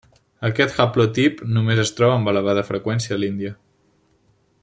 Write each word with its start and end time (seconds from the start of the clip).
Aquest 0.47 0.79
haplotip 0.83 1.43
només 1.57 1.83
es 1.83 1.93
troba 1.99 2.15
amb 2.21 2.33
elevada 2.33 2.65
freqüència 2.71 3.17
a 3.19 3.23
l'Índia. 3.25 3.55